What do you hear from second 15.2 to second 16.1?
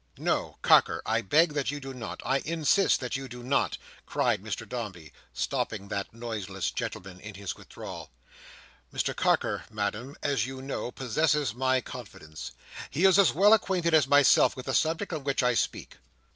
which I speak.